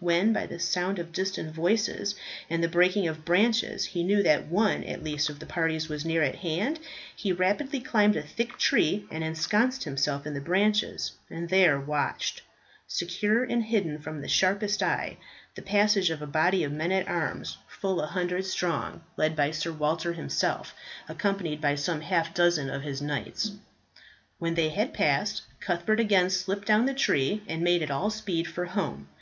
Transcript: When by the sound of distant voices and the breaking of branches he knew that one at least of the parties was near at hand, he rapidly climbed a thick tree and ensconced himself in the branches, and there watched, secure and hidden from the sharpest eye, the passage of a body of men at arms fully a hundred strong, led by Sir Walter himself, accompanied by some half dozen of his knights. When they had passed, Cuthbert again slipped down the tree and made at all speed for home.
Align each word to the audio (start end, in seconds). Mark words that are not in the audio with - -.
When 0.00 0.32
by 0.32 0.46
the 0.46 0.58
sound 0.58 0.98
of 0.98 1.12
distant 1.12 1.54
voices 1.54 2.16
and 2.50 2.60
the 2.60 2.66
breaking 2.66 3.06
of 3.06 3.24
branches 3.24 3.84
he 3.84 4.02
knew 4.02 4.20
that 4.24 4.48
one 4.48 4.82
at 4.82 5.04
least 5.04 5.30
of 5.30 5.38
the 5.38 5.46
parties 5.46 5.88
was 5.88 6.04
near 6.04 6.24
at 6.24 6.34
hand, 6.34 6.80
he 7.14 7.30
rapidly 7.32 7.78
climbed 7.78 8.16
a 8.16 8.22
thick 8.24 8.58
tree 8.58 9.06
and 9.12 9.22
ensconced 9.22 9.84
himself 9.84 10.26
in 10.26 10.34
the 10.34 10.40
branches, 10.40 11.12
and 11.30 11.50
there 11.50 11.78
watched, 11.78 12.42
secure 12.88 13.44
and 13.44 13.66
hidden 13.66 14.00
from 14.00 14.20
the 14.22 14.26
sharpest 14.28 14.82
eye, 14.82 15.18
the 15.54 15.62
passage 15.62 16.10
of 16.10 16.20
a 16.20 16.26
body 16.26 16.64
of 16.64 16.72
men 16.72 16.90
at 16.90 17.06
arms 17.06 17.56
fully 17.68 18.02
a 18.02 18.06
hundred 18.08 18.44
strong, 18.44 19.02
led 19.16 19.36
by 19.36 19.52
Sir 19.52 19.70
Walter 19.70 20.14
himself, 20.14 20.74
accompanied 21.08 21.60
by 21.60 21.76
some 21.76 22.00
half 22.00 22.34
dozen 22.34 22.68
of 22.68 22.82
his 22.82 23.00
knights. 23.00 23.52
When 24.40 24.54
they 24.54 24.70
had 24.70 24.92
passed, 24.92 25.42
Cuthbert 25.60 26.00
again 26.00 26.30
slipped 26.30 26.66
down 26.66 26.86
the 26.86 26.92
tree 26.94 27.42
and 27.46 27.62
made 27.62 27.84
at 27.84 27.90
all 27.92 28.10
speed 28.10 28.48
for 28.48 28.64
home. 28.64 29.06